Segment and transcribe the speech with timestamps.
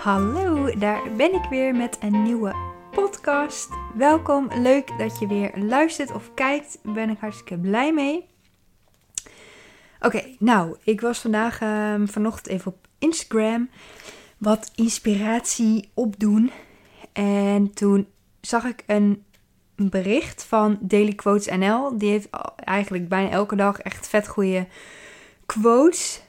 [0.00, 2.54] Hallo, daar ben ik weer met een nieuwe
[2.90, 3.68] podcast.
[3.94, 6.78] Welkom, leuk dat je weer luistert of kijkt.
[6.82, 8.28] Daar ben ik hartstikke blij mee.
[10.00, 13.70] Oké, nou, ik was vandaag um, vanochtend even op Instagram
[14.38, 16.50] wat inspiratie opdoen.
[17.12, 18.08] En toen
[18.40, 19.24] zag ik een
[19.76, 21.98] bericht van Daily Quotes NL.
[21.98, 24.66] Die heeft eigenlijk bijna elke dag echt vet goede
[25.46, 26.22] quotes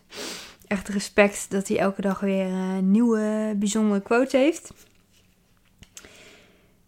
[0.72, 4.74] echt respect dat hij elke dag weer een nieuwe bijzondere quote heeft.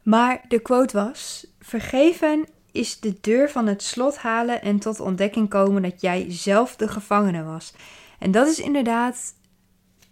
[0.03, 5.49] Maar de quote was: Vergeven is de deur van het slot halen en tot ontdekking
[5.49, 7.73] komen dat jij zelf de gevangene was.
[8.19, 9.33] En dat is inderdaad.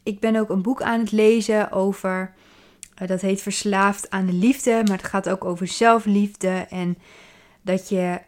[0.03, 2.33] Ik ben ook een boek aan het lezen over.
[3.01, 4.81] Uh, dat heet Verslaafd aan de liefde.
[4.85, 6.65] Maar het gaat ook over zelfliefde.
[6.69, 6.97] En
[7.61, 8.19] dat je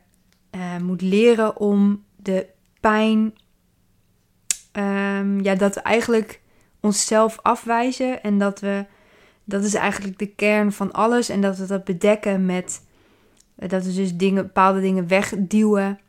[0.56, 2.48] uh, moet leren om de
[2.80, 3.34] pijn
[4.74, 6.42] um, ja, dat we eigenlijk
[6.80, 8.86] onszelf afwijzen en dat we,
[9.44, 12.82] dat is eigenlijk de kern van alles en dat we dat bedekken met,
[13.56, 16.00] eh, dat we dus dingen, bepaalde dingen wegduwen.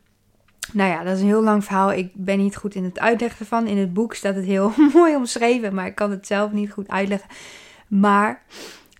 [0.73, 1.93] Nou ja, dat is een heel lang verhaal.
[1.93, 3.67] Ik ben niet goed in het uitleggen ervan.
[3.67, 6.89] In het boek staat het heel mooi omschreven, maar ik kan het zelf niet goed
[6.89, 7.29] uitleggen.
[7.89, 8.43] Maar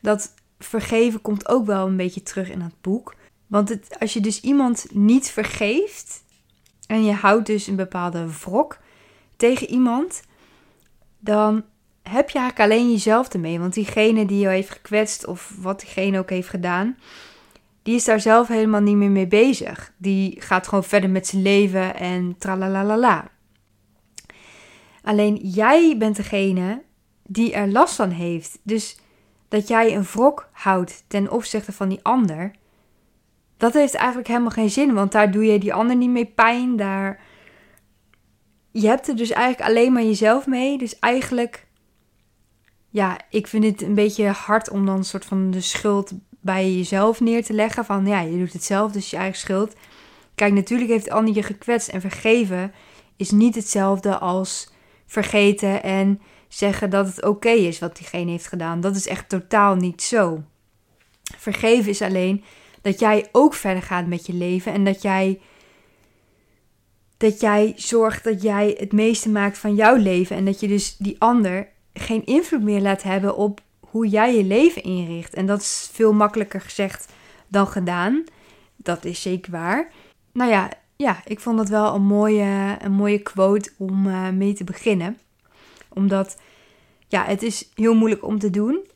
[0.01, 3.15] dat vergeven komt ook wel een beetje terug in het boek.
[3.47, 6.25] Want het, als je dus iemand niet vergeeft
[6.87, 8.79] en je houdt dus een bepaalde wrok,
[9.45, 10.23] tegen iemand,
[11.19, 11.65] dan
[12.03, 13.59] heb je eigenlijk alleen jezelf ermee.
[13.61, 16.99] Want diegene die jou heeft gekwetst of wat diegene ook heeft gedaan,
[17.83, 19.93] die is daar zelf helemaal niet meer mee bezig.
[19.97, 23.29] Die gaat gewoon verder met zijn leven en tralalala.
[25.03, 26.83] Alleen jij bent degene
[27.23, 28.59] die er last van heeft.
[28.63, 28.99] Dus
[29.49, 32.51] dat jij een wrok houdt ten opzichte van die ander,
[33.57, 34.95] dat heeft eigenlijk helemaal geen zin.
[34.95, 36.77] Want daar doe je die ander niet mee pijn.
[36.77, 37.33] Daar
[38.81, 40.79] je hebt er dus eigenlijk alleen maar jezelf mee.
[40.79, 41.67] Dus eigenlijk,
[42.91, 46.73] ja, ik vind het een beetje hard om dan een soort van de schuld bij
[46.73, 47.85] jezelf neer te leggen.
[47.85, 49.75] Van ja, je doet het zelf, dus je eigen schuld.
[50.35, 52.73] Kijk, natuurlijk heeft Annie je gekwetst en vergeven
[53.17, 54.73] is niet hetzelfde als
[55.07, 58.81] vergeten en zeggen dat het oké is wat diegene heeft gedaan.
[58.81, 60.43] Dat is echt totaal niet zo.
[61.39, 62.45] Vergeven is alleen
[62.83, 65.41] dat jij ook verder gaat met je leven en dat jij
[67.17, 70.37] dat jij zorgt dat jij het meeste maakt van jouw leven.
[70.37, 74.45] En dat je dus die ander geen invloed meer laat hebben op hoe jij je
[74.45, 75.35] leven inricht.
[75.35, 77.13] En dat is veel makkelijker gezegd
[77.49, 78.25] dan gedaan.
[78.77, 79.93] Dat is zeker waar.
[80.33, 84.53] Nou ja, ja ik vond dat wel een mooie, een mooie quote om uh, mee
[84.53, 85.19] te beginnen.
[85.89, 86.41] Omdat,
[87.09, 88.87] ja, het is heel moeilijk om te doen.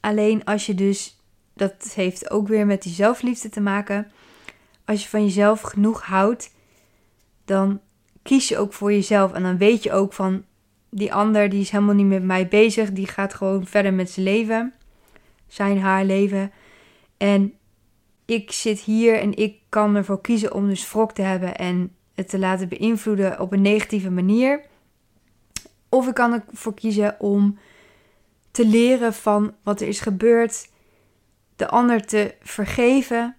[0.00, 1.20] Alleen als je dus,
[1.54, 4.12] dat heeft ook weer met die zelfliefde te maken.
[4.84, 6.50] Als je van jezelf genoeg houdt
[7.44, 7.80] dan
[8.22, 9.32] kies je ook voor jezelf.
[9.32, 10.44] En dan weet je ook van
[10.90, 12.92] die ander die is helemaal niet met mij bezig.
[12.92, 14.74] Die gaat gewoon verder met zijn leven.
[15.46, 16.52] Zijn, haar leven.
[17.16, 17.54] En
[18.24, 22.28] ik zit hier en ik kan ervoor kiezen om dus wrok te hebben en het
[22.28, 24.64] te laten beïnvloeden op een negatieve manier.
[25.88, 27.58] Of ik kan ervoor kiezen om
[28.50, 30.70] te leren van wat er is gebeurd,
[31.56, 33.36] de ander te vergeven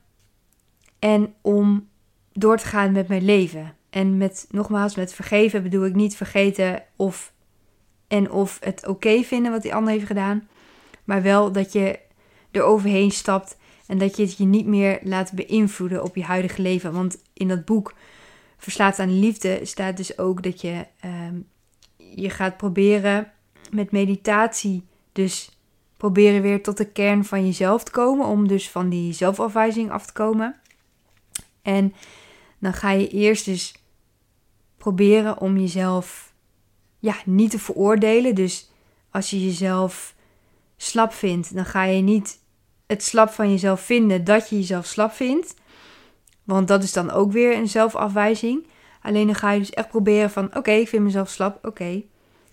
[0.99, 1.89] en om
[2.31, 3.75] door te gaan met mijn leven.
[3.93, 7.33] En met nogmaals, met vergeven bedoel ik niet vergeten of
[8.07, 10.47] en of het oké vinden wat die ander heeft gedaan.
[11.03, 11.99] Maar wel dat je
[12.51, 16.61] er overheen stapt en dat je het je niet meer laat beïnvloeden op je huidige
[16.61, 16.93] leven.
[16.93, 17.93] Want in dat boek
[18.57, 21.35] Verslaafd aan de Liefde staat dus ook dat je, ehm,
[21.97, 23.31] je gaat proberen
[23.71, 25.57] met meditatie, dus
[25.97, 28.25] proberen weer tot de kern van jezelf te komen.
[28.25, 30.55] Om dus van die zelfafwijzing af te komen.
[31.61, 31.93] En
[32.59, 33.82] dan ga je eerst dus
[34.83, 36.33] proberen om jezelf
[36.99, 38.35] ja, niet te veroordelen.
[38.35, 38.71] Dus
[39.11, 40.15] als je jezelf
[40.77, 42.39] slap vindt, dan ga je niet
[42.87, 45.53] het slap van jezelf vinden dat je jezelf slap vindt.
[46.43, 48.67] Want dat is dan ook weer een zelfafwijzing.
[49.01, 52.03] Alleen dan ga je dus echt proberen van oké, ik vind mezelf slap, oké.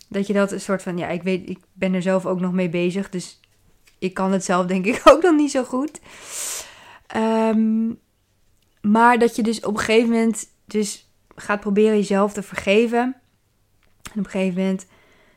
[0.08, 2.52] Dat je dat een soort van, ja, ik weet, ik ben er zelf ook nog
[2.52, 3.10] mee bezig.
[3.10, 3.40] Dus
[3.98, 6.00] ik kan het zelf denk ik ook nog niet zo goed.
[7.06, 7.88] Ehm,
[8.80, 11.09] maar dat je dus op een gegeven moment dus
[11.40, 13.16] gaat proberen jezelf te vergeven.
[14.12, 14.86] En op een gegeven moment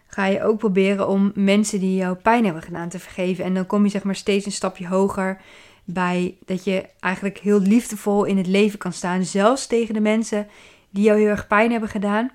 [0.08, 3.46] ga je ook proberen om mensen die jou pijn hebben gedaan te vergeven.
[3.46, 5.42] En dan kom je zeg maar steeds een stapje hoger
[5.84, 9.26] bij dat je eigenlijk heel liefdevol in het leven kan staan.
[9.26, 10.48] Zelfs tegen de mensen
[10.90, 12.32] die jou heel erg pijn hebben gedaan.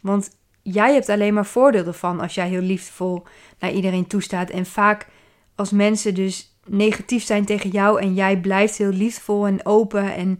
[0.00, 0.30] Want
[0.62, 3.22] jij hebt alleen maar voordeel ervan als jij heel liefdevol
[3.58, 4.50] naar iedereen toestaat.
[4.50, 5.08] En vaak
[5.54, 10.38] als mensen dus negatief zijn tegen jou en jij blijft heel liefdevol en open en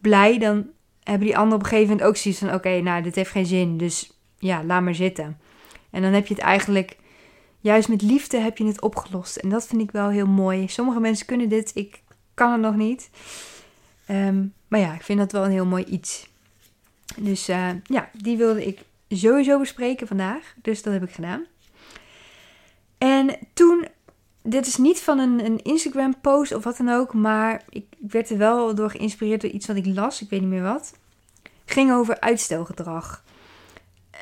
[0.00, 0.66] blij, dan
[1.08, 3.46] hebben die anderen op een gegeven moment ook zoiets van: oké, nou, dit heeft geen
[3.46, 5.38] zin, dus ja, laat maar zitten.
[5.90, 6.96] En dan heb je het eigenlijk,
[7.60, 9.36] juist met liefde heb je het opgelost.
[9.36, 10.68] En dat vind ik wel heel mooi.
[10.68, 12.02] Sommige mensen kunnen dit, ik
[12.34, 13.10] kan het nog niet.
[14.06, 16.28] Ehm, maar ja, ik vind dat wel een heel mooi iets.
[17.16, 20.54] Dus uh, ja, die wilde ik sowieso bespreken vandaag.
[20.62, 21.46] Dus dat heb ik gedaan.
[22.98, 23.86] En toen,
[24.42, 28.30] dit is niet van een, een Instagram post of wat dan ook, maar ik, werd
[28.30, 30.98] er wel door geïnspireerd door iets wat ik las, ik weet niet meer wat.
[31.64, 33.24] Ging over uitstelgedrag.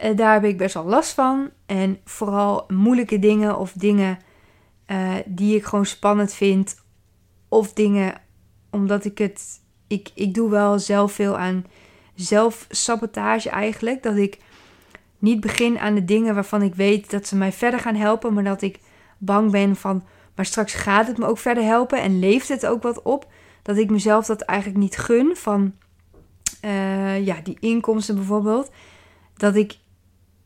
[0.04, 1.50] Uh, daar heb ik best wel last van.
[1.66, 4.18] En vooral moeilijke dingen of dingen
[4.86, 6.82] uh, die ik gewoon spannend vind.
[7.48, 8.14] Of dingen
[8.70, 9.60] omdat ik het.
[9.86, 11.64] Ik, ik doe wel zelf veel aan
[12.14, 14.02] zelfsabotage eigenlijk.
[14.02, 14.38] Dat ik
[15.18, 18.44] niet begin aan de dingen waarvan ik weet dat ze mij verder gaan helpen, maar
[18.44, 18.78] dat ik
[19.18, 20.04] bang ben van,
[20.34, 23.32] maar straks gaat het me ook verder helpen en leeft het ook wat op.
[23.62, 25.72] Dat ik mezelf dat eigenlijk niet gun van,
[26.64, 28.70] uh, ja, die inkomsten bijvoorbeeld.
[29.36, 29.78] Dat ik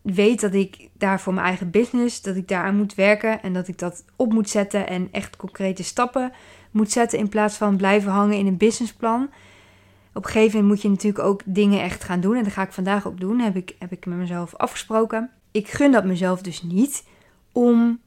[0.03, 3.69] weet dat ik daar voor mijn eigen business, dat ik daaraan moet werken en dat
[3.69, 6.33] ik dat op moet zetten en echt concrete stappen
[6.71, 9.31] moet zetten in plaats van blijven hangen in een businessplan
[10.13, 12.37] op een gegeven moment moet je natuurlijk ook dingen echt gaan doen.
[12.37, 13.39] En dat ga ik vandaag ook doen.
[13.39, 15.31] Heb ik, heb ik met mezelf afgesproken.
[15.51, 17.05] Ik gun dat mezelf dus niet
[17.53, 18.01] om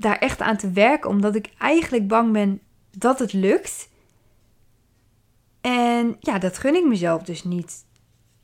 [0.00, 1.10] daar echt aan te werken.
[1.10, 2.60] Omdat ik eigenlijk bang ben
[2.90, 3.88] dat het lukt.
[5.60, 7.84] En ja, dat gun ik mezelf dus niet.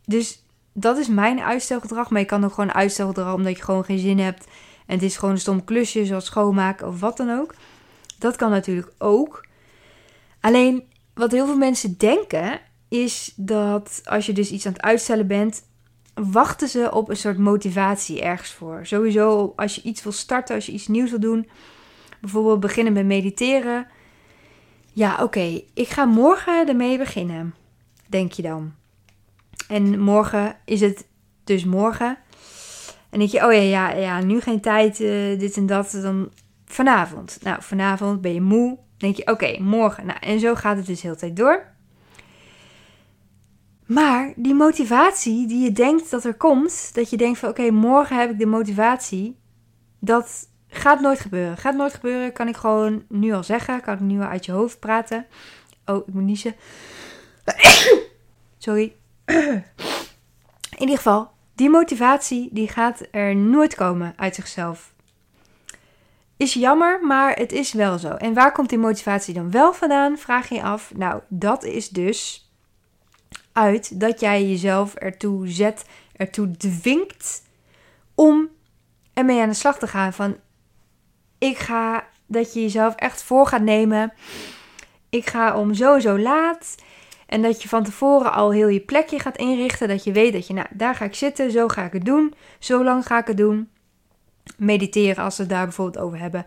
[0.05, 2.11] Dus dat is mijn uitstelgedrag.
[2.11, 4.45] Maar je kan ook gewoon uitstelgedrag omdat je gewoon geen zin hebt.
[4.87, 7.55] En het is gewoon een stom klusje zoals schoonmaken of wat dan ook.
[8.19, 9.47] Dat kan natuurlijk ook.
[10.41, 10.85] Alleen
[11.15, 15.65] wat heel veel mensen denken is dat als je dus iets aan het uitstellen bent,
[16.15, 18.87] wachten ze op een soort motivatie ergens voor.
[18.87, 21.49] Sowieso als je iets wil starten, als je iets nieuws wil doen,
[22.21, 23.87] bijvoorbeeld beginnen met mediteren.
[24.93, 27.55] Ja, oké, ik ga morgen ermee beginnen,
[28.07, 28.73] denk je dan.
[29.69, 31.07] En morgen is het
[31.45, 32.19] dus morgen.
[33.11, 36.31] En denk je, oh ja, ja, ja nu geen tijd, uh, dit en dat, dan
[36.65, 37.39] vanavond.
[37.43, 38.79] Nou, vanavond ben je moe.
[38.97, 40.07] denk je, oké, morgen.
[40.07, 41.74] Nou, en zo gaat het dus heel tijd door.
[43.87, 48.19] Maar die motivatie die je denkt dat er komt, dat je denkt van oké, morgen
[48.19, 49.39] heb ik de motivatie,
[49.99, 51.57] dat gaat nooit gebeuren.
[51.57, 54.53] Gaat nooit gebeuren, kan ik gewoon nu al zeggen, kan ik nu al uit je
[54.53, 55.27] hoofd praten.
[55.87, 56.55] Oh, ik moet niezen.
[58.59, 58.95] Sorry.
[60.71, 64.93] In ieder geval, die motivatie die gaat er nooit komen uit zichzelf.
[66.37, 68.09] Is jammer, maar het is wel zo.
[68.09, 70.19] En waar komt die motivatie dan wel vandaan?
[70.19, 70.93] Vraag je je af.
[70.95, 72.44] Nou, dat is dus
[73.55, 75.85] uit dat jij jezelf ertoe zet,
[76.17, 77.43] ertoe dwingt
[78.15, 78.49] om
[79.13, 80.13] ermee aan de slag te gaan.
[80.13, 80.37] Van
[81.39, 84.13] ik ga dat je jezelf echt voor gaat nemen.
[85.11, 86.75] Ik ga om zo zo laat.
[87.27, 89.89] En dat je van tevoren al heel je plekje gaat inrichten.
[89.89, 92.35] Dat je weet dat je, nou, daar ga ik zitten, zo ga ik het doen.
[92.59, 93.69] Zo lang ga ik het doen.
[94.57, 96.47] Mediteren als we het daar bijvoorbeeld over hebben.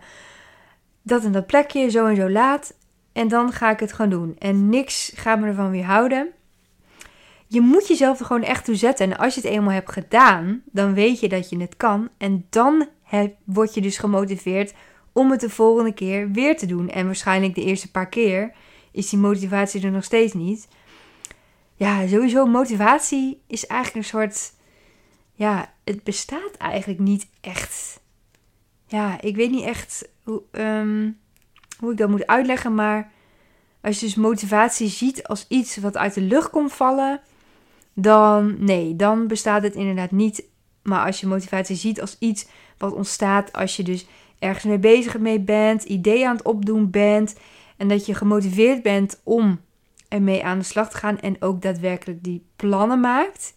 [1.02, 2.74] Dat en dat plekje, zo en zo laat.
[3.12, 4.36] En dan ga ik het gaan doen.
[4.38, 6.32] En niks gaat me ervan weerhouden
[7.48, 9.10] je moet jezelf er gewoon echt toe zetten.
[9.10, 12.08] En als je het eenmaal hebt gedaan, dan weet je dat je het kan.
[12.18, 12.88] En dan
[13.44, 14.74] word je dus gemotiveerd
[15.12, 16.88] om het de volgende keer weer te doen.
[16.88, 18.52] En waarschijnlijk de eerste paar keer
[18.92, 20.68] is die motivatie er nog steeds niet.
[21.74, 24.52] Ja, sowieso motivatie is eigenlijk een soort...
[25.32, 28.00] Ja, het bestaat eigenlijk niet echt.
[28.86, 31.18] Ja, ik weet niet echt hoe, um,
[31.78, 33.16] hoe ik dat moet uitleggen, maar...
[33.80, 37.20] Als je dus motivatie ziet als iets wat uit de lucht komt vallen,
[38.00, 40.44] dan nee, dan bestaat het inderdaad niet.
[40.82, 44.06] Maar als je motivatie ziet als iets wat ontstaat als je dus
[44.38, 47.36] ergens mee bezig mee bent, ideeën aan het opdoen bent
[47.76, 49.60] en dat je gemotiveerd bent om
[50.08, 53.56] ermee aan de slag te gaan en ook daadwerkelijk die plannen maakt.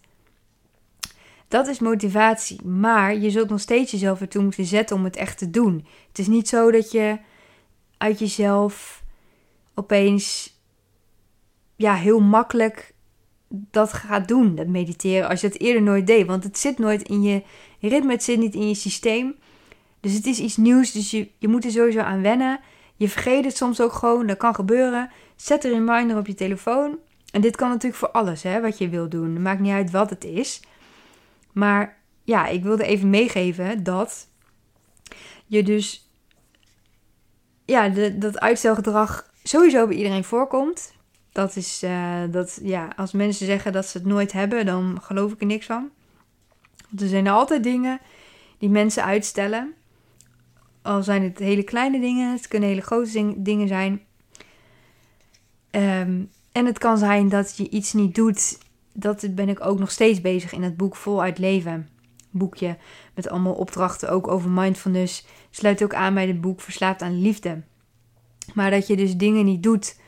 [1.48, 5.38] Dat is motivatie, maar je zult nog steeds jezelf ertoe moeten zetten om het echt
[5.38, 5.86] te doen.
[6.08, 7.18] Het is niet zo dat je
[7.98, 9.02] uit jezelf
[9.74, 10.56] opeens
[11.76, 12.91] ja, heel makkelijk
[13.54, 16.26] dat gaat doen, dat mediteren, als je het eerder nooit deed.
[16.26, 17.42] Want het zit nooit in je
[17.80, 19.34] ritme, het zit niet in je systeem.
[20.00, 22.60] Dus het is iets nieuws, dus je, je moet er sowieso aan wennen.
[22.96, 25.10] Je vergeet het soms ook gewoon, dat kan gebeuren.
[25.36, 26.98] Zet een reminder op je telefoon.
[27.30, 29.32] En dit kan natuurlijk voor alles, hè, wat je wil doen.
[29.32, 30.62] Het maakt niet uit wat het is.
[31.52, 34.28] Maar ja, ik wilde even meegeven dat
[35.46, 36.10] je dus...
[37.64, 40.92] Ja, dat uitstelgedrag sowieso bij iedereen voorkomt.
[41.32, 45.32] Dat is, uh, dat, ja, als mensen zeggen dat ze het nooit hebben, dan geloof
[45.32, 45.90] ik er niks van.
[46.88, 48.00] Want er zijn altijd dingen
[48.58, 49.74] die mensen uitstellen.
[50.82, 54.00] Al zijn het hele kleine dingen, het kunnen hele grote dingen zijn.
[55.70, 58.58] Um, en het kan zijn dat je iets niet doet.
[58.92, 61.88] Dat ben ik ook nog steeds bezig in het boek Voluit Leven.
[62.30, 62.76] boekje
[63.14, 65.26] met allemaal opdrachten ook over mindfulness.
[65.50, 67.62] Sluit ook aan bij het boek Verslaafd aan Liefde.
[68.54, 70.00] Maar dat je dus dingen niet doet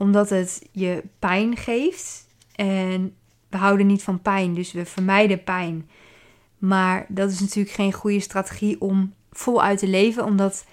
[0.00, 2.26] omdat het je pijn geeft.
[2.54, 3.14] En
[3.48, 5.88] we houden niet van pijn, dus we vermijden pijn.
[6.58, 10.64] Maar dat is natuurlijk geen goede strategie om voluit te leven, omdat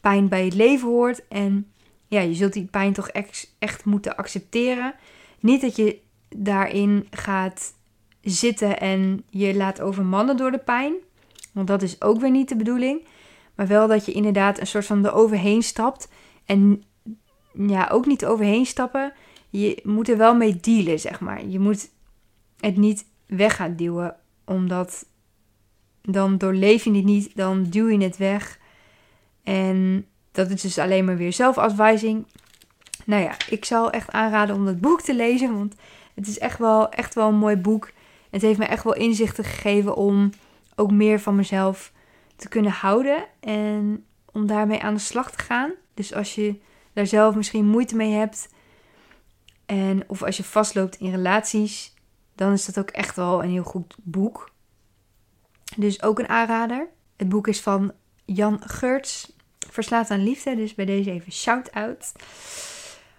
[0.00, 1.28] pijn bij het leven hoort.
[1.28, 1.72] En
[2.06, 4.94] ja, je zult die pijn toch echt, moeten accepteren.
[5.40, 7.74] Niet dat je daarin gaat
[8.20, 10.94] zitten en je laat overmannen door de pijn.
[11.52, 13.06] Want dat is ook weer niet de bedoeling.
[13.54, 16.08] Maar wel dat je inderdaad een soort van er overheen stapt.
[16.44, 16.84] En
[17.52, 19.12] ja, ook niet overheen stappen.
[19.50, 21.46] Je moet er wel mee dealen, zeg maar.
[21.46, 21.90] Je moet
[22.60, 24.16] het niet weg gaan duwen.
[24.44, 25.06] Omdat
[26.02, 28.58] dan doorleef je het niet, dan duw je het weg.
[29.42, 32.26] En dat is dus alleen maar weer zelfafwijzing.
[33.06, 35.54] Nou ja, ik zou echt aanraden om dat boek te lezen.
[35.54, 35.74] Want
[36.14, 37.90] het is echt wel, echt wel een mooi boek.
[38.30, 40.30] Het heeft me echt wel inzichten gegeven om
[40.74, 41.92] ook meer van mezelf
[42.36, 43.24] te kunnen houden.
[43.40, 45.72] En om daarmee aan de slag te gaan.
[45.94, 46.54] Dus als je
[47.06, 48.48] zelf misschien moeite mee hebt.
[49.66, 51.94] En of als je vastloopt in relaties.
[52.34, 54.50] Dan is dat ook echt wel een heel goed boek.
[55.76, 56.88] Dus ook een aanrader.
[57.16, 57.92] Het boek is van
[58.24, 59.32] Jan Geurts.
[59.70, 60.56] Verslaat aan liefde.
[60.56, 62.12] Dus bij deze even shout-out.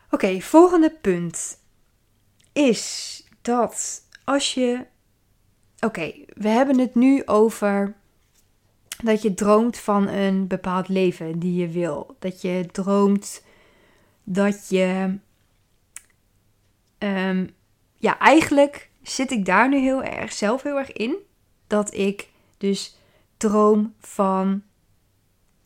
[0.10, 1.58] Oké, volgende punt
[2.54, 4.86] is dat als je.
[5.80, 7.96] Oké, we hebben het nu over
[9.04, 12.16] dat je droomt van een bepaald leven die je wil.
[12.20, 13.44] Dat je droomt
[14.34, 15.18] dat je.
[16.98, 17.50] Um,
[17.98, 21.16] ja, eigenlijk zit ik daar nu heel erg zelf heel erg in.
[21.68, 22.98] Dat ik dus
[23.38, 24.64] droom van.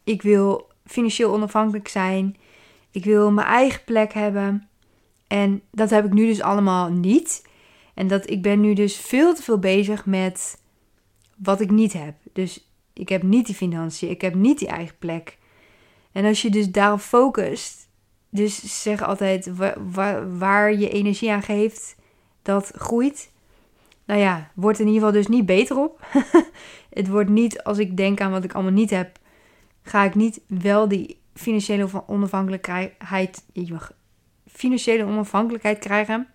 [0.03, 2.37] Ik wil financieel onafhankelijk zijn.
[2.91, 4.67] Ik wil mijn eigen plek hebben.
[5.27, 7.47] En dat heb ik nu dus allemaal niet.
[7.93, 10.61] En dat ik ben nu dus veel te veel bezig met
[11.37, 12.15] wat ik niet heb.
[12.33, 15.37] Dus ik heb niet die financiën, ik heb niet die eigen plek.
[16.11, 17.84] En als je dus daarop focust,
[18.35, 19.51] dus zeg altijd
[20.37, 21.95] waar, je energie aan geeft,
[22.41, 23.31] dat groeit.
[24.05, 26.05] Nou ja, wordt in ieder geval dus niet beter op.
[26.89, 29.19] het wordt niet, als ik denk aan wat ik allemaal niet heb,
[29.83, 33.45] ga ik niet wel die financiële onafhankelijkheid,
[34.47, 36.27] financiële onafhankelijkheid krijgen.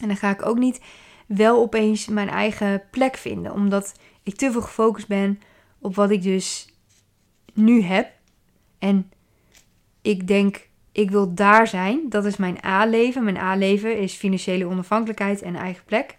[0.00, 0.80] En dan ga ik ook niet
[1.26, 5.40] wel opeens mijn eigen plek vinden, omdat ik te veel gefocust ben
[5.78, 6.68] op wat ik dus
[7.54, 8.12] nu heb.
[8.78, 9.12] En
[10.02, 12.00] ik denk, ik wil daar zijn.
[12.08, 13.24] Dat is mijn A-leven.
[13.24, 16.16] Mijn A-leven is financiële onafhankelijkheid en eigen plek.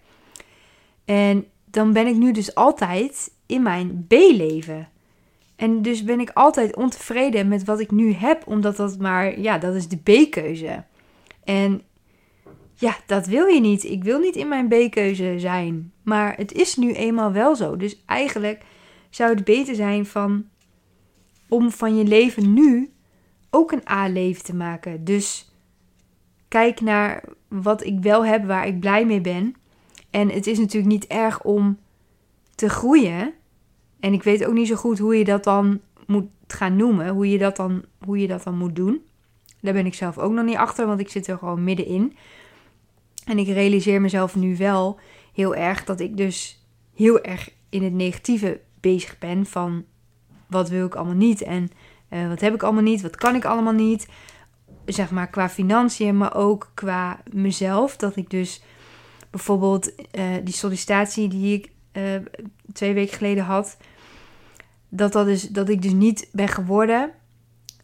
[1.06, 4.90] En dan ben ik nu dus altijd in mijn B-leven.
[5.56, 9.58] En dus ben ik altijd ontevreden met wat ik nu heb, omdat dat maar, ja,
[9.58, 10.84] dat is de B-keuze.
[11.44, 11.82] En
[12.74, 13.84] ja, dat wil je niet.
[13.84, 15.92] Ik wil niet in mijn B-keuze zijn.
[16.04, 17.78] Maar het is nu eenmaal wel zo.
[17.78, 18.64] Dus eigenlijk
[19.10, 20.46] zou het beter zijn van,
[21.50, 22.90] om van je leven nu
[23.50, 25.04] ook een A-leven te maken.
[25.04, 25.52] Dus
[26.48, 29.56] kijk naar wat ik wel heb, waar ik blij mee ben.
[30.10, 31.78] En het is natuurlijk niet erg om
[32.56, 33.34] te groeien.
[34.00, 37.10] En ik weet ook niet zo goed hoe je dat dan moet gaan noemen.
[37.10, 39.02] Hoe je dat dan, hoe je dat dan moet doen.
[39.62, 42.16] Daar ben ik zelf ook nog niet achter, want ik zit er gewoon middenin.
[43.26, 45.00] En ik realiseer mezelf nu wel
[45.34, 49.46] heel erg dat ik dus heel erg in het negatieve bezig ben.
[49.46, 49.86] Van
[50.48, 51.70] wat wil ik allemaal niet en
[52.16, 54.08] uh, wat heb ik allemaal niet, wat kan ik allemaal niet.
[54.86, 57.98] Zeg maar qua financiën, maar ook qua mezelf.
[57.98, 58.62] Dat ik dus
[59.30, 62.04] bijvoorbeeld uh, die sollicitatie die ik uh,
[62.74, 63.78] twee weken geleden had.
[64.90, 67.12] Dat, dat, is, dat ik dus niet ben geworden.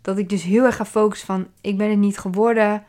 [0.02, 2.84] Dat ik dus heel erg ga focussen van ik ben het niet geworden.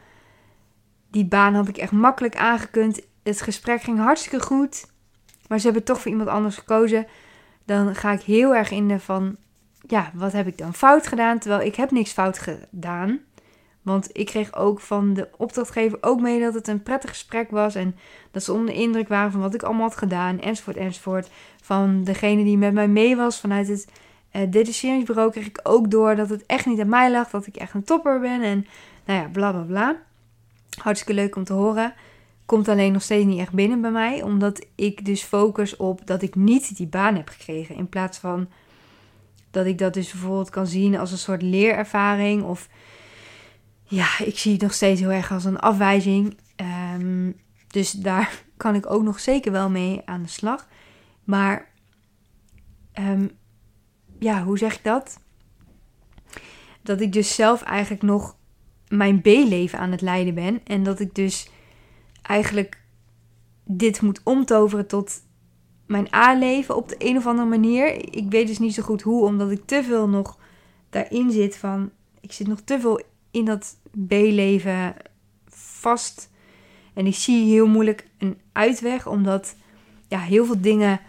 [1.11, 3.01] Die baan had ik echt makkelijk aangekund.
[3.23, 4.91] Het gesprek ging hartstikke goed.
[5.49, 7.07] Maar ze hebben toch voor iemand anders gekozen.
[7.65, 9.37] Dan ga ik heel erg in de van
[9.87, 11.39] ja, wat heb ik dan fout gedaan?
[11.39, 13.21] Terwijl ik heb niks fout gedaan.
[13.83, 17.75] Want ik kreeg ook van de opdrachtgever ook mee dat het een prettig gesprek was.
[17.75, 17.97] En
[18.31, 20.41] dat ze onder de indruk waren van wat ik allemaal had gedaan.
[20.41, 21.31] Enzovoort, enzovoort.
[21.63, 23.89] Van degene die met mij mee was vanuit het
[24.33, 27.31] uh, detacheringsbureau kreeg ik ook door dat het echt niet aan mij lag.
[27.31, 28.43] Dat ik echt een topper ben.
[28.43, 28.67] En
[29.05, 29.97] nou ja, bla bla bla.
[30.83, 31.95] Hartstikke leuk om te horen.
[32.47, 34.23] Komt alleen nog steeds niet echt binnen bij mij.
[34.23, 37.75] Omdat ik dus focus op dat ik niet die baan heb gekregen.
[37.77, 38.49] In plaats van
[39.53, 42.43] dat ik dat dus bijvoorbeeld kan zien als een soort leerervaring.
[42.43, 42.69] Of
[43.85, 46.37] ja, ik zie het nog steeds heel erg als een afwijzing.
[46.57, 47.33] Ehm,
[47.67, 50.69] dus daar kan ik ook nog zeker wel mee aan de slag.
[51.25, 51.71] Maar
[52.93, 53.29] ehm,
[54.19, 55.21] ja, hoe zeg ik dat?
[56.83, 58.37] Dat ik dus zelf eigenlijk nog
[58.89, 60.61] mijn B-leven aan het leiden ben.
[60.65, 61.51] En dat ik dus
[62.23, 62.81] eigenlijk
[63.65, 65.23] dit moet omtoveren tot
[65.93, 68.15] mijn A-leven op de een of andere manier.
[68.17, 70.39] Ik weet dus niet zo goed hoe, omdat ik te veel nog
[70.91, 71.91] daarin zit van...
[72.21, 74.95] Ik zit nog te veel in dat B-leven
[75.81, 76.31] vast.
[76.95, 79.57] En ik zie heel moeilijk een uitweg, omdat
[80.09, 81.01] ja, heel veel dingen...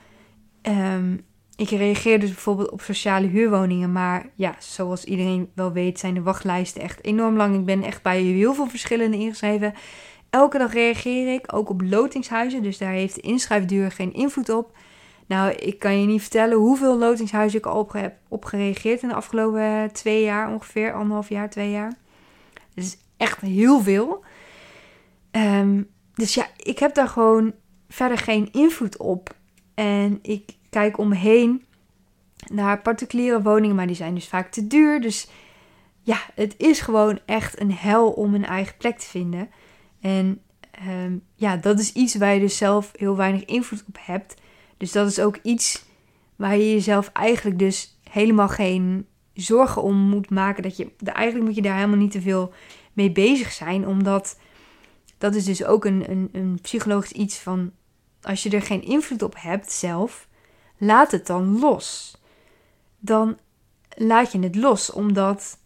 [0.61, 1.17] Ehm,
[1.55, 3.91] ik reageer dus bijvoorbeeld op sociale huurwoningen.
[3.91, 7.55] Maar ja, zoals iedereen wel weet, zijn de wachtlijsten echt enorm lang.
[7.55, 9.73] Ik ben echt bij heel veel verschillende ingeschreven.
[10.33, 12.63] Elke dag reageer ik, ook op lotingshuizen.
[12.63, 14.77] Dus daar heeft de inschrijfduur geen invloed op.
[15.25, 19.07] Nou, ik kan je niet vertellen hoeveel lotingshuizen ik al op heb op gereageerd in
[19.07, 20.93] de afgelopen twee jaar ongeveer.
[20.93, 21.93] Anderhalf jaar, twee jaar.
[22.73, 24.23] Dat is echt heel veel.
[25.31, 25.81] Ehm,
[26.13, 27.53] dus ja, ik heb daar gewoon
[27.89, 29.35] verder geen invloed op.
[29.73, 31.65] En ik kijk om me heen
[32.51, 35.01] naar particuliere woningen, maar die zijn dus vaak te duur.
[35.01, 35.29] Dus
[36.01, 39.49] ja, het is gewoon echt een hel om een eigen plek te vinden.
[40.03, 40.41] En
[40.71, 44.35] ehm, ja, dat is iets waar je dus zelf heel weinig invloed op hebt.
[44.77, 45.85] Dus dat is ook iets
[46.35, 50.63] waar je jezelf eigenlijk dus helemaal geen zorgen om moet maken.
[50.63, 52.53] Dat je, eigenlijk moet je daar helemaal niet te veel
[52.93, 53.87] mee bezig zijn.
[53.87, 54.39] Omdat
[55.17, 57.71] dat is dus ook een, een, een psychologisch iets van
[58.21, 60.27] als je er geen invloed op hebt zelf,
[60.77, 62.17] laat het dan los.
[62.99, 63.37] Dan
[63.95, 65.57] laat je het los, omdat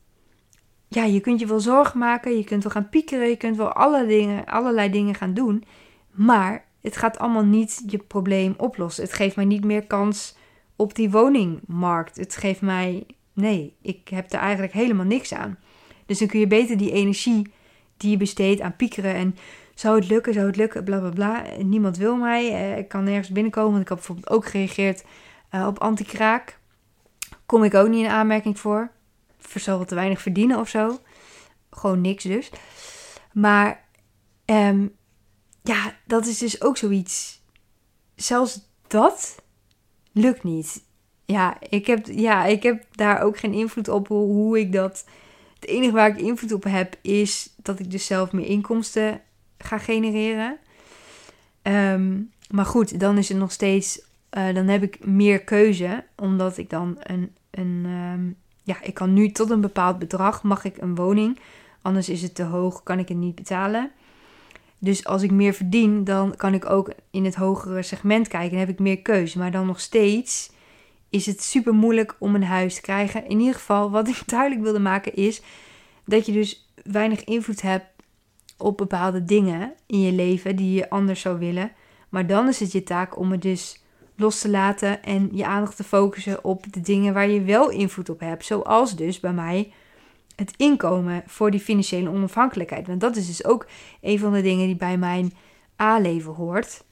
[0.87, 3.71] ja, je kunt je wel zorgen maken, je kunt wel gaan piekeren, je kunt wel
[3.71, 5.63] alle dingen, allerlei dingen gaan doen,
[6.11, 9.03] maar het gaat allemaal niet je probleem oplossen.
[9.03, 10.35] Het geeft mij niet meer kans
[10.75, 12.17] op die woningmarkt.
[12.17, 15.57] Het geeft mij, nee, ik heb er eigenlijk helemaal niks aan.
[16.05, 17.51] Dus dan kun je beter die energie
[17.97, 19.35] die je besteedt aan piekeren en
[19.75, 21.43] zou het lukken, zou het lukken, bla bla bla.
[21.63, 23.71] Niemand wil mij, eh, ik kan nergens binnenkomen.
[23.71, 25.03] Want ik heb bijvoorbeeld ook gereageerd
[25.51, 26.59] uh, op anti-kraak.
[27.45, 28.91] Kom ik ook niet in aanmerking voor.
[29.55, 30.99] Zal te weinig verdienen of zo.
[31.69, 32.49] Gewoon niks dus.
[33.33, 33.85] Maar
[34.45, 34.95] um,
[35.63, 37.41] ja, dat is dus ook zoiets.
[38.15, 39.41] Zelfs dat
[40.11, 40.83] lukt niet.
[41.25, 45.05] Ja, ik heb, ja, ik heb daar ook geen invloed op hoe ik dat.
[45.59, 49.21] Het enige waar ik invloed op heb is dat ik dus zelf meer inkomsten
[49.57, 50.57] ga genereren.
[51.61, 54.01] Ehm, maar goed, dan is het nog steeds.
[54.37, 57.35] Uh, dan heb ik meer keuze, omdat ik dan een.
[57.51, 61.39] een um, ja, ik kan nu tot een bepaald bedrag mag ik een woning.
[61.81, 63.91] Anders is het te hoog, kan ik het niet betalen.
[64.79, 68.49] Dus als ik meer verdien, dan kan ik ook in het hogere segment kijken.
[68.49, 69.37] Dan heb ik meer keuze.
[69.37, 70.51] Maar dan nog steeds
[71.09, 73.27] is het super moeilijk om een huis te krijgen.
[73.27, 75.41] In ieder geval, wat ik duidelijk wilde maken is
[76.05, 77.85] dat je dus weinig invloed hebt
[78.57, 81.71] op bepaalde dingen in je leven die je anders zou willen.
[82.09, 83.81] Maar dan is het je taak om het dus
[84.17, 88.09] los te laten en je aandacht te focussen op de dingen waar je wel invloed
[88.09, 88.45] op hebt.
[88.45, 89.71] Zoals dus bij mij
[90.35, 92.87] het inkomen voor die financiële onafhankelijkheid.
[92.87, 93.67] Want dat is dus ook
[94.01, 95.33] een van de dingen die bij mijn
[95.81, 96.83] A-leven hoort.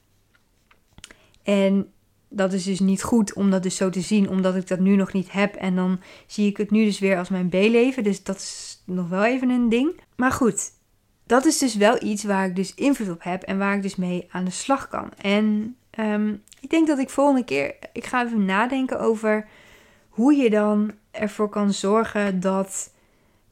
[1.42, 1.92] En
[2.28, 4.96] dat is dus niet goed om dat dus zo te zien, omdat ik dat nu
[4.96, 5.54] nog niet heb.
[5.54, 8.04] En dan zie ik het nu dus weer als mijn B-leven.
[8.04, 10.00] Dus dat is nog wel even een ding.
[10.16, 10.70] Maar goed,
[11.26, 13.96] dat is dus wel iets waar ik dus invloed op heb en waar ik dus
[13.96, 15.10] mee aan de slag kan.
[15.16, 19.48] En ehm, ik denk dat ik volgende keer, ik ga even nadenken over
[20.08, 22.90] hoe je dan ervoor kan zorgen dat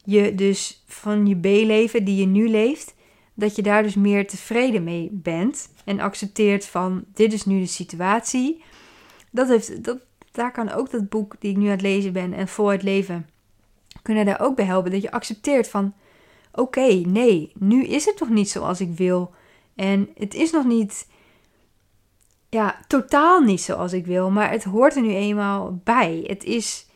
[0.03, 2.95] je dus van je B-leven die je nu leeft,
[3.33, 7.65] dat je daar dus meer tevreden mee bent en accepteert van dit is nu de
[7.65, 8.63] situatie.
[9.31, 9.97] Dat heeft, dat,
[10.31, 12.83] daar kan ook dat boek die ik nu aan het lezen ben en voor het
[12.83, 13.29] leven
[14.01, 14.91] kunnen daar ook bij helpen.
[14.91, 15.93] Dat je accepteert van
[16.53, 19.33] oké, nee, nu is het nog niet zoals ik wil.
[19.75, 21.07] En het is nog niet,
[22.49, 24.31] ja, totaal niet zoals ik wil.
[24.31, 26.23] Maar het hoort er nu eenmaal bij.
[26.27, 26.87] Het is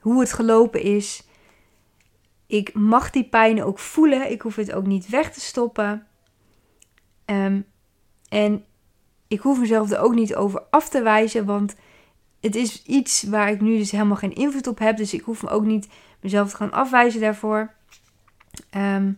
[0.00, 1.26] hoe het gelopen is.
[2.46, 4.30] Ik mag die pijn ook voelen.
[4.30, 6.06] Ik hoef het ook niet weg te stoppen.
[7.26, 7.66] Um,
[8.28, 8.64] en
[9.28, 11.74] ik hoef mezelf er ook niet over af te wijzen, want
[12.40, 14.96] het is iets waar ik nu dus helemaal geen invloed op heb.
[14.96, 15.88] Dus ik hoef me ook niet
[16.20, 17.74] mezelf te gaan afwijzen daarvoor.
[18.70, 19.12] Ehm,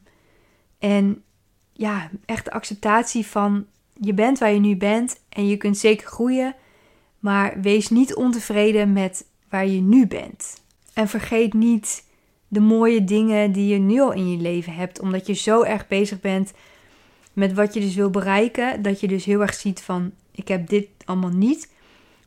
[0.79, 1.22] en
[1.72, 3.66] ja, echt de acceptatie van
[4.01, 6.55] je bent waar je nu bent en je kunt zeker groeien,
[7.19, 10.63] maar wees niet ontevreden met waar je nu bent.
[10.95, 12.05] En vergeet niet
[12.49, 15.89] de mooie dingen die je nu al in je leven hebt, omdat je zo erg
[15.89, 16.53] bezig bent
[17.33, 20.69] met wat je dus wil bereiken, dat je dus heel erg ziet van ik heb
[20.69, 21.73] dit allemaal niet,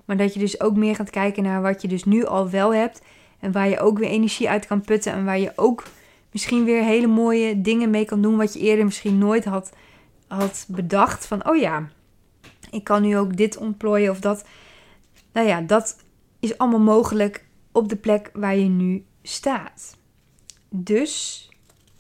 [0.06, 2.74] maar dat je dus ook meer gaat kijken naar wat je dus nu al wel
[2.74, 3.02] hebt
[3.40, 5.84] en waar je ook weer energie uit kan putten en waar je ook
[6.32, 9.72] misschien weer hele mooie dingen mee kan doen wat je eerder misschien nooit had,
[10.32, 11.26] had bedacht.
[11.26, 11.89] Van oh ja,
[12.70, 14.44] ik kan nu ook dit ontplooien of dat.
[15.32, 16.04] Nou ja, dat
[16.39, 19.98] is allemaal mogelijk op de plek waar je nu staat.
[20.70, 21.50] Dus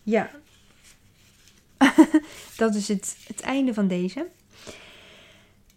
[0.03, 0.29] ja,
[2.57, 4.27] dat is het, het einde van deze.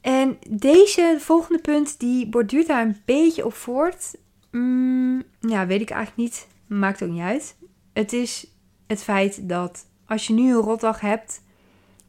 [0.01, 4.15] En deze volgende punt, die borduurt daar een beetje op voort.
[4.51, 6.47] Mm, ja, weet ik eigenlijk niet.
[6.67, 7.57] Maakt ook niet uit.
[7.93, 8.47] Het is
[8.87, 11.43] het feit dat als je nu een rotdag hebt,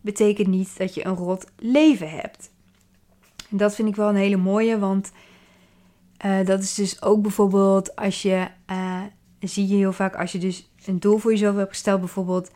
[0.05, 2.51] betekent niet dat je een rot leven hebt.
[3.49, 5.11] En dat vind ik wel een hele mooie, want
[6.25, 9.01] uh, dat is dus ook bijvoorbeeld als je, uh,
[9.39, 12.51] zie je heel vaak als je dus een doel voor jezelf hebt gesteld, bijvoorbeeld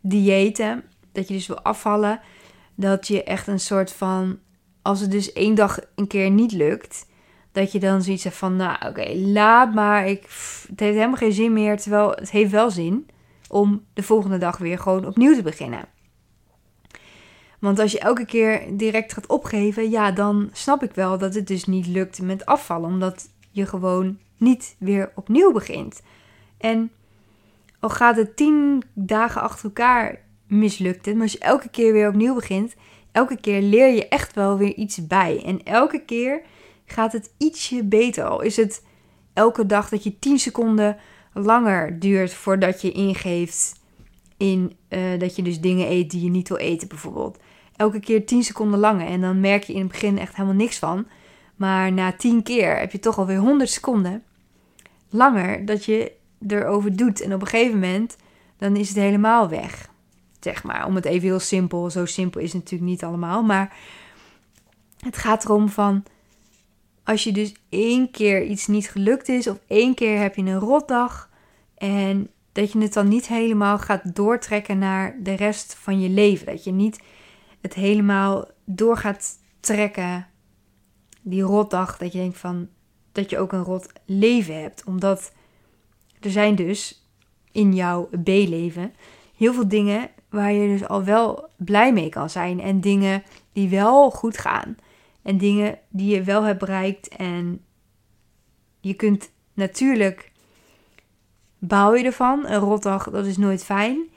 [0.00, 2.20] diëten, dat je dus wil afvallen,
[2.74, 4.38] dat je echt een soort van,
[4.82, 7.06] als het dus één dag een keer niet lukt,
[7.52, 10.22] dat je dan zoiets hebt van, nou oké, laat maar, ik,
[10.68, 13.06] het heeft helemaal geen zin meer, terwijl het heeft wel zin
[13.48, 15.84] om de volgende dag weer gewoon opnieuw te beginnen.
[17.62, 21.46] Want als je elke keer direct gaat opgeven, ja, dan snap ik wel dat het
[21.46, 26.02] dus niet lukt met afvallen, omdat je gewoon niet weer opnieuw begint.
[26.58, 26.90] En
[27.80, 32.08] al gaat het tien dagen achter elkaar mislukt het, maar als je elke keer weer
[32.08, 32.74] opnieuw begint,
[33.12, 35.42] elke keer leer je echt wel weer iets bij.
[35.44, 36.42] En elke keer
[36.84, 38.24] gaat het ietsje beter.
[38.24, 38.84] Al is het
[39.32, 40.96] elke dag dat je 10 seconden
[41.32, 43.80] langer duurt voordat je ingeeft
[44.36, 47.38] in uh, dat je dus dingen eet die je niet wil eten, bijvoorbeeld.
[47.76, 49.06] Elke keer 10 seconden langer.
[49.06, 51.06] En dan merk je in het begin echt helemaal niks van.
[51.56, 54.22] Maar na 10 keer heb je toch alweer 100 seconden
[55.08, 56.12] langer dat je
[56.48, 57.20] erover doet.
[57.20, 58.16] En op een gegeven moment,
[58.58, 59.90] dan is het helemaal weg.
[60.40, 61.90] Zeg maar, om het even heel simpel.
[61.90, 63.42] Zo simpel is het natuurlijk niet allemaal.
[63.42, 63.76] Maar
[64.98, 66.04] het gaat erom van
[67.04, 70.58] als je dus één keer iets niet gelukt is, of één keer heb je een
[70.58, 71.30] rotdag
[71.74, 76.46] en dat je het dan niet helemaal gaat doortrekken naar de rest van je leven.
[76.46, 77.00] Dat je niet
[77.62, 80.26] het helemaal door gaat trekken,
[81.22, 82.68] die rotdag, dat je denkt van
[83.12, 84.84] dat je ook een rot leven hebt.
[84.84, 85.32] Omdat
[86.20, 87.06] er zijn dus
[87.52, 88.94] in jouw B-leven
[89.36, 93.22] heel veel dingen waar je dus al wel blij mee kan zijn en dingen
[93.52, 94.76] die wel goed gaan.
[95.22, 97.08] En dingen die je wel hebt bereikt.
[97.08, 97.64] En
[98.80, 100.32] je kunt natuurlijk
[101.58, 102.46] baal je ervan.
[102.46, 104.10] Een rotdag, dat is nooit fijn.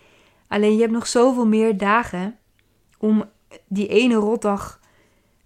[0.47, 2.37] Alleen je hebt nog zoveel meer dagen
[2.97, 3.25] om
[3.67, 4.79] die ene rotdag.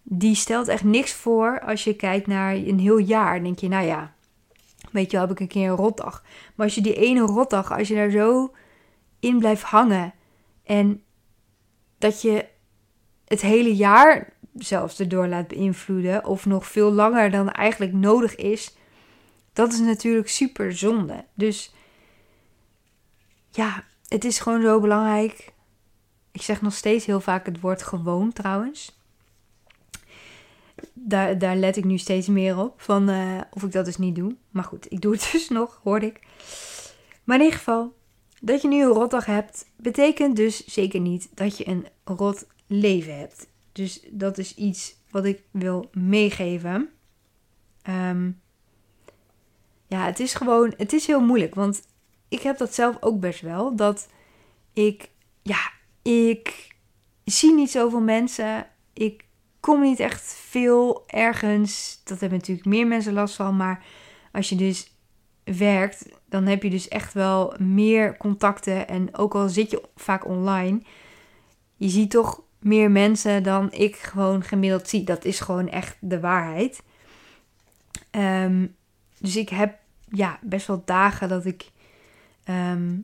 [0.03, 3.33] Die stelt echt niks voor als je kijkt naar een heel jaar.
[3.33, 4.13] Dan denk je, nou ja,
[4.91, 6.23] weet je wel, heb ik een keer een rotdag.
[6.55, 8.53] Maar als je die ene rotdag, als je daar zo
[9.19, 10.13] in blijft hangen.
[10.63, 11.03] En
[11.97, 12.45] dat je
[13.25, 18.75] het hele jaar zelfs erdoor laat beïnvloeden, of nog veel langer dan eigenlijk nodig is,
[19.53, 21.25] dat is natuurlijk super zonde.
[21.33, 21.73] Dus
[23.51, 25.53] ja, het is gewoon zo belangrijk.
[26.39, 28.97] Ik zeg nog steeds heel vaak het woord gewoon trouwens.
[30.93, 32.81] Daar, daar let ik nu steeds meer op.
[32.81, 34.35] Van uh, of ik dat dus niet doe.
[34.49, 36.19] Maar goed, ik doe het dus nog, hoorde ik.
[37.23, 37.93] Maar in ieder geval,
[38.41, 43.17] dat je nu een rotdag hebt, betekent dus zeker niet dat je een rot leven
[43.17, 43.47] hebt.
[43.71, 46.89] Dus dat is iets wat ik wil meegeven.
[47.81, 48.31] Ehm,
[49.87, 51.55] ja, het is gewoon, het is heel moeilijk.
[51.55, 51.81] Want
[52.27, 53.75] ik heb dat zelf ook best wel.
[53.75, 54.07] Dat
[54.73, 55.09] ik,
[55.41, 55.77] ja,
[56.09, 56.75] ik
[57.23, 58.67] zie niet zoveel mensen.
[58.93, 59.25] Ik
[59.59, 62.01] kom niet echt veel ergens.
[62.03, 63.57] Dat hebben natuurlijk meer mensen last van.
[63.57, 63.85] Maar
[64.31, 64.93] als je dus
[65.43, 68.87] werkt, dan heb je dus echt wel meer contacten.
[68.87, 70.81] En ook al zit je vaak online,
[71.75, 75.03] je ziet toch meer mensen dan ik gewoon gemiddeld zie.
[75.03, 76.83] Dat is gewoon echt de waarheid.
[78.11, 78.67] Ehm,
[79.19, 79.77] dus ik heb
[80.11, 81.71] ja, best wel dagen dat ik.
[82.43, 82.97] Ehm,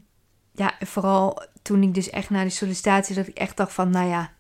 [0.52, 4.10] ja, vooral toen ik dus echt naar de sollicitatie, dat ik echt dacht van, nou
[4.10, 4.32] ja,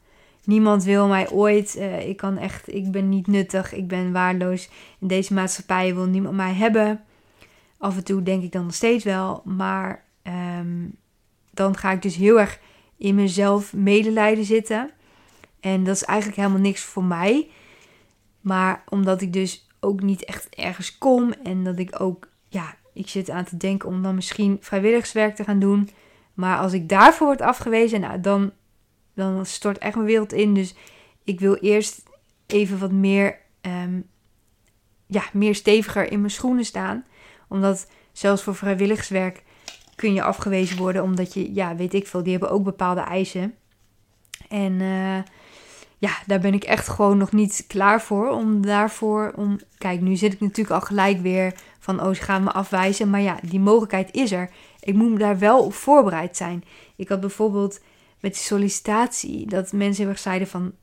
[0.43, 1.75] niemand wil mij ooit.
[1.77, 4.69] Uh, ik kan echt, ik ben niet nuttig, ik ben waardeloos.
[4.99, 7.03] In deze maatschappij wil niemand mij hebben.
[7.77, 10.87] Af en toe denk ik dan nog steeds wel, maar ehm,
[11.51, 12.59] dan ga ik dus heel erg
[12.97, 14.89] in mezelf medelijden zitten.
[15.59, 17.49] En dat is eigenlijk helemaal niks voor mij.
[18.41, 23.07] Maar omdat ik dus ook niet echt ergens kom en dat ik ook, ja, ik
[23.07, 25.89] zit aan te denken om dan misschien vrijwilligerswerk te gaan doen.
[26.35, 28.51] Maar als ik daarvoor word afgewezen, nou, dan,
[29.13, 30.53] dan stort echt mijn wereld in.
[30.53, 30.75] Dus
[31.23, 32.03] ik wil eerst
[32.45, 34.07] even wat meer, um,
[35.05, 37.05] ja, meer steviger in mijn schoenen staan.
[37.47, 39.43] Omdat zelfs voor vrijwilligerswerk
[39.95, 41.03] kun je afgewezen worden.
[41.03, 43.55] Omdat je, ja, weet ik veel, die hebben ook bepaalde eisen.
[44.49, 45.19] En uh,
[45.97, 48.29] ja, daar ben ik echt gewoon nog niet klaar voor.
[48.29, 52.43] Om daarvoor, om, kijk, nu zit ik natuurlijk al gelijk weer van, oh, ze gaan
[52.43, 53.09] me afwijzen.
[53.09, 54.49] Maar ja, die mogelijkheid is er.
[54.79, 56.63] Ik moet me daar wel op voorbereid zijn.
[56.95, 57.79] Ik had bijvoorbeeld
[58.19, 60.73] met de sollicitatie dat mensen erg zeiden van,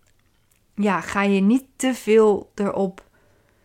[0.74, 3.04] ja, ga je niet te veel erop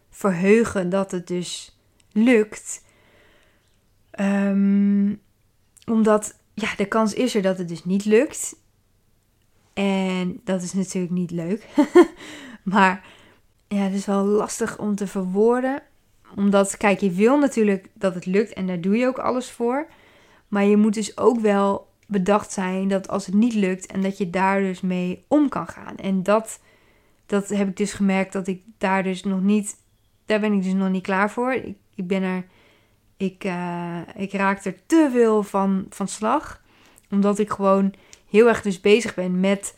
[0.09, 1.79] verheugen dat het dus
[2.11, 2.85] lukt.
[4.19, 5.21] Um,
[5.85, 8.55] omdat, ja, de kans is er dat het dus niet lukt.
[9.77, 11.67] En dat is natuurlijk niet leuk.
[12.63, 13.05] Maar
[13.67, 15.81] ja, het is wel lastig om te verwoorden.
[16.35, 19.87] Omdat, kijk, je wil natuurlijk dat het lukt en daar doe je ook alles voor.
[20.47, 24.17] Maar je moet dus ook wel bedacht zijn dat als het niet lukt en dat
[24.17, 25.97] je daar dus mee om kan gaan.
[25.97, 26.59] En dat,
[27.25, 29.75] dat heb ik dus gemerkt dat ik daar dus nog niet,
[30.25, 31.53] daar ben ik dus nog niet klaar voor.
[31.53, 32.45] Ik, ik ben er,
[33.17, 36.61] ik, uh, ik raak er te veel van, van slag.
[37.09, 37.93] Omdat ik gewoon
[38.29, 39.75] heel erg dus bezig ben met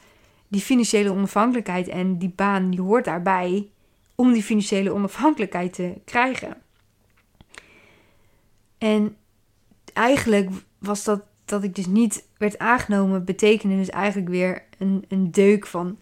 [0.47, 1.87] die financiële onafhankelijkheid.
[1.87, 3.67] En die baan die hoort daarbij
[4.15, 6.57] om die financiële onafhankelijkheid te krijgen.
[8.77, 9.15] En
[9.93, 15.31] eigenlijk was dat dat ik dus niet werd aangenomen, betekende dus eigenlijk weer een, een
[15.31, 15.97] deuk van.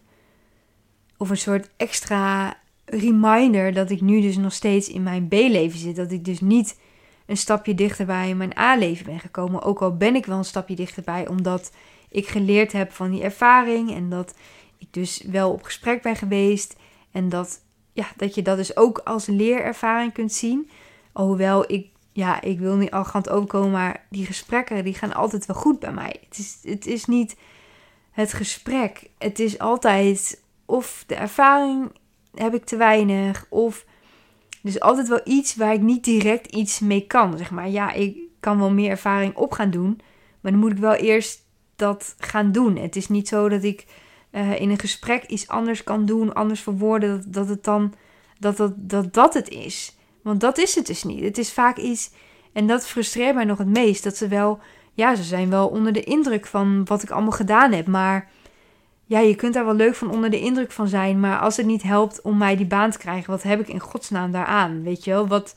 [1.16, 5.96] Of een soort extra reminder dat ik nu dus nog steeds in mijn B-leven zit.
[5.96, 6.78] Dat ik dus niet
[7.26, 9.62] een stapje dichterbij mijn A-leven ben gekomen.
[9.62, 11.72] Ook al ben ik wel een stapje dichterbij, omdat
[12.10, 13.94] ik geleerd heb van die ervaring.
[13.94, 14.34] En dat
[14.78, 16.76] ik dus wel op gesprek ben geweest.
[17.12, 17.60] En dat,
[17.92, 20.70] ja, dat je dat dus ook als leerervaring kunt zien.
[21.12, 25.56] Alhoewel ik ja, ik wil niet arrogant overkomen, maar die gesprekken die gaan altijd wel
[25.56, 26.16] goed bij mij.
[26.28, 27.36] Het is, het is niet
[28.10, 29.10] het gesprek.
[29.18, 31.92] Het is altijd of de ervaring
[32.34, 33.84] heb ik te weinig, of
[34.62, 37.38] dus altijd wel iets waar ik niet direct iets mee kan.
[37.38, 40.00] Zeg maar, ja, ik kan wel meer ervaring op gaan doen,
[40.40, 41.46] maar dan moet ik wel eerst
[41.78, 42.76] dat gaan doen.
[42.76, 43.86] Het is niet zo dat ik
[44.32, 47.94] uh, in een gesprek iets anders kan doen, anders verwoorden, dat, dat het dan
[48.38, 49.96] dat dat, dat dat het is.
[50.22, 51.24] Want dat is het dus niet.
[51.24, 52.10] Het is vaak iets,
[52.52, 54.58] en dat frustreert mij nog het meest, dat ze wel,
[54.92, 58.30] ja, ze zijn wel onder de indruk van wat ik allemaal gedaan heb, maar
[59.04, 61.66] ja, je kunt daar wel leuk van onder de indruk van zijn, maar als het
[61.66, 64.82] niet helpt om mij die baan te krijgen, wat heb ik in godsnaam daaraan?
[64.82, 65.56] Weet je wel, wat,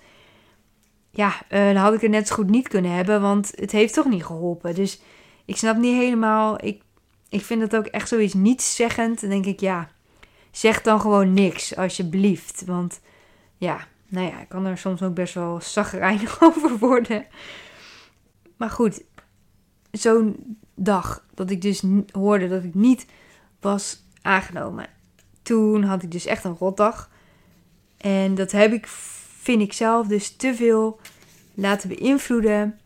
[1.10, 3.94] ja, uh, dan had ik het net zo goed niet kunnen hebben, want het heeft
[3.94, 4.76] toch niet geholpen.
[4.76, 5.02] Dus
[5.46, 6.82] ik snap niet helemaal, ik,
[7.30, 9.22] ik vind dat ook echt zoiets nietszeggend.
[9.22, 9.90] Dan denk ik, ja,
[10.52, 12.66] zeg dan gewoon niks, alsjeblieft.
[12.66, 13.02] Want
[13.58, 17.26] ja, nou ja, ik kan er soms ook best wel zagrijnig over worden.
[18.58, 19.04] Maar goed,
[19.92, 23.06] zo'n dag dat ik dus hoorde dat ik niet
[23.60, 24.88] was aangenomen.
[25.42, 27.10] Toen had ik dus echt een rotdag.
[27.98, 28.88] En dat heb ik,
[29.42, 31.00] vind ik zelf, dus te veel
[31.54, 32.80] laten beïnvloeden.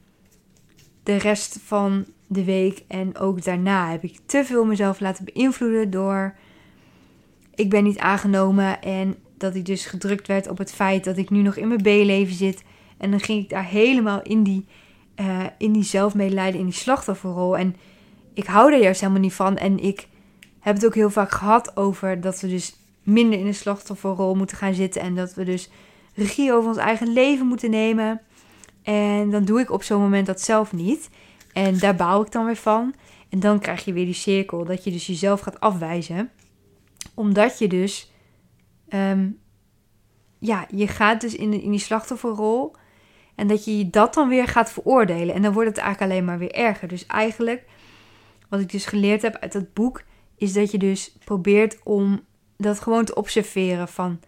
[1.04, 5.90] De rest van de week en ook daarna heb ik te veel mezelf laten beïnvloeden
[5.90, 6.36] door.
[7.56, 11.30] Ik ben niet aangenomen en dat ik dus gedrukt werd op het feit dat ik
[11.30, 12.64] nu nog in mijn B-leven zit.
[12.98, 14.66] En dan ging ik daar helemaal in die,
[15.16, 17.58] uh, in die zelfmedelijden, in die slachtofferrol.
[17.58, 17.76] En
[18.34, 19.58] ik hou er juist helemaal niet van.
[19.58, 20.08] En ik
[20.60, 24.58] heb het ook heel vaak gehad over dat we dus minder in de slachtofferrol moeten
[24.58, 25.02] gaan zitten.
[25.02, 25.70] En dat we dus
[26.14, 28.22] regie over ons eigen leven moeten nemen.
[28.84, 31.10] En dan doe ik op zo'n moment dat zelf niet.
[31.56, 32.94] En daar bouw ik dan weer van.
[33.30, 36.32] En dan krijg je weer die cirkel dat je dus jezelf gaat afwijzen.
[37.14, 38.14] Omdat je dus
[38.88, 39.30] Ehm,
[40.40, 42.76] ja, je gaat dus in, in die slachtofferrol.
[43.36, 45.36] En dat je dat dan weer gaat veroordelen.
[45.36, 46.88] En dan wordt het eigenlijk alleen maar weer erger.
[46.88, 47.64] Dus eigenlijk,
[48.50, 50.04] wat ik dus geleerd heb uit dat boek,
[50.38, 52.22] is dat je dus probeert om
[52.58, 53.88] dat gewoon te observeren.
[53.88, 54.20] Van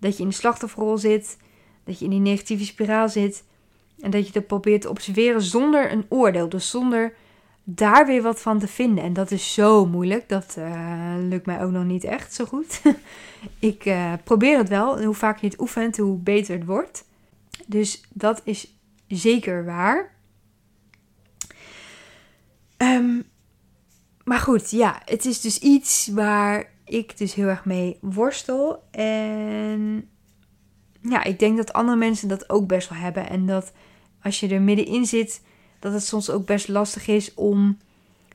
[0.00, 1.36] dat je in de slachtofferrol zit,
[1.84, 3.44] dat je in die negatieve spiraal zit.
[4.04, 6.48] En dat je dat probeert te observeren zonder een oordeel.
[6.48, 7.14] Dus zonder
[7.64, 9.04] daar weer wat van te vinden.
[9.04, 10.28] En dat is zo moeilijk.
[10.28, 12.82] Dat uh, lukt mij ook nog niet echt zo goed.
[13.58, 15.02] ik uh, probeer het wel.
[15.02, 17.04] hoe vaak je het oefent, hoe beter het wordt.
[17.66, 18.74] Dus dat is
[19.08, 20.14] zeker waar.
[22.76, 23.24] Um,
[24.24, 28.82] maar goed, ja, het is dus iets waar ik dus heel erg mee worstel.
[28.90, 30.08] En
[31.00, 33.28] ja, ik denk dat andere mensen dat ook best wel hebben.
[33.28, 33.72] En dat
[34.24, 35.42] als je er middenin zit,
[35.78, 37.78] dat het soms ook best lastig is om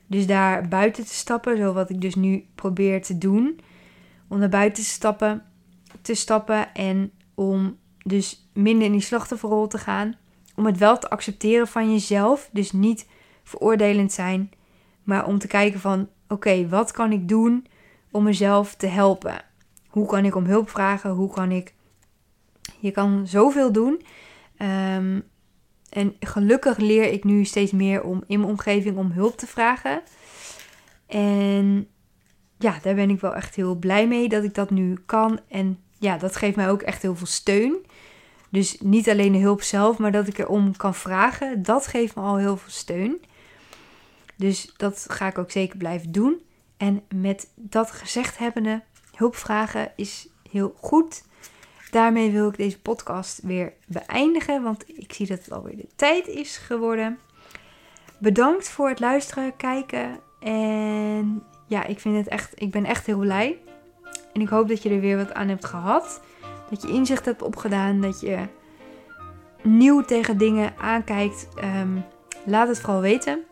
[0.06, 1.56] dus daar buiten te stappen.
[1.56, 3.60] Zo wat ik dus nu probeer te doen.
[4.28, 5.44] Om naar buiten te stappen,
[6.02, 10.14] te stappen en om dus minder in die slachtofferrol te gaan.
[10.56, 12.48] Om het wel te accepteren van jezelf.
[12.52, 13.06] Dus niet
[13.42, 14.50] veroordelend zijn.
[15.02, 17.66] Maar om te kijken van oké, wat kan ik doen
[18.10, 19.44] om mezelf te helpen?
[19.88, 21.10] Hoe kan ik om hulp vragen?
[21.10, 21.74] Hoe kan ik.
[22.80, 24.02] Je kan zoveel doen.
[24.58, 25.24] Um,
[25.90, 30.02] en gelukkig leer ik nu steeds meer om in mijn omgeving om hulp te vragen.
[31.06, 31.88] En
[32.58, 35.40] ja, daar ben ik wel echt heel blij mee dat ik dat nu kan.
[35.48, 37.76] En ja, dat geeft mij ook echt heel veel steun.
[38.50, 42.22] Dus niet alleen de hulp zelf, maar dat ik erom kan vragen, dat geeft me
[42.22, 43.20] al heel veel steun.
[44.36, 46.40] Dus dat ga ik ook zeker blijven doen.
[46.76, 48.82] En met dat gezegd hebbende,
[49.14, 51.22] hulp vragen is heel goed
[51.90, 56.26] daarmee wil ik deze podcast weer beëindigen, want ik zie dat het alweer de tijd
[56.26, 57.18] is geworden.
[58.18, 63.18] Bedankt voor het luisteren, kijken en ja, ik vind het echt, ik ben echt heel
[63.18, 63.58] blij
[64.32, 66.20] En ik hoop dat je er weer wat aan hebt gehad.
[66.70, 68.00] Dat je inzicht hebt opgedaan.
[68.00, 68.38] Dat je
[69.62, 71.48] nieuw tegen dingen aankijkt.
[71.54, 71.98] Ehm,
[72.44, 73.44] laat het vooral weten.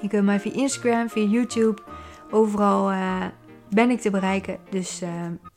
[0.00, 1.82] Je kunt mij via Instagram, via YouTube,
[2.30, 3.24] overal uh,
[3.70, 4.58] ben ik te bereiken.
[4.70, 5.08] Dus uh,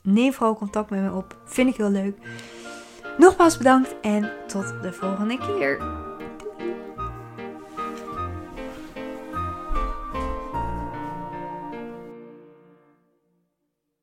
[0.02, 1.38] neem vooral contact met me op.
[1.46, 2.18] Vind ik heel leuk.
[3.18, 6.03] Nogmaals bedankt en tot de volgende keer.